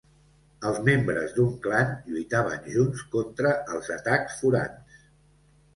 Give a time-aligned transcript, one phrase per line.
[0.69, 5.03] Els membres d'un clan lluitaven junts contra els atacs forans.